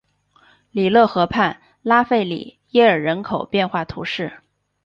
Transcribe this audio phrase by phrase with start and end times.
[0.71, 4.33] 里勒河畔拉费里耶尔人口变化图示